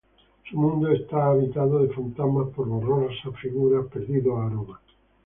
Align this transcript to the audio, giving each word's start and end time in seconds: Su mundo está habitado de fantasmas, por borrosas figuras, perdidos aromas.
Su 0.49 0.57
mundo 0.59 0.89
está 0.91 1.27
habitado 1.27 1.77
de 1.83 1.93
fantasmas, 1.93 2.47
por 2.55 2.67
borrosas 2.67 3.35
figuras, 3.39 3.85
perdidos 3.85 4.33
aromas. 4.39 4.79